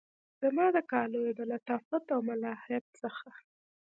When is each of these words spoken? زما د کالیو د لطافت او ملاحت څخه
زما 0.41 0.65
د 0.75 0.77
کالیو 0.91 1.35
د 1.39 1.41
لطافت 1.51 2.03
او 2.15 2.19
ملاحت 2.29 2.85
څخه 3.01 3.29